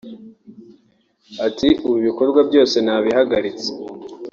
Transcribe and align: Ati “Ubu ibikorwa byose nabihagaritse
Ati 1.47 1.69
“Ubu 1.85 1.95
ibikorwa 2.01 2.39
byose 2.49 2.75
nabihagaritse 2.85 3.69